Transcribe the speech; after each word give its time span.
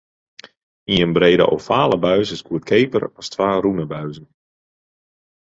Ien 0.95 1.11
brede 1.17 1.45
ovale 1.57 1.97
buis 2.05 2.29
is 2.35 2.43
goedkeaper 2.47 3.03
as 3.19 3.27
twa 3.33 3.49
rûne 3.63 3.85
buizen. 3.93 4.27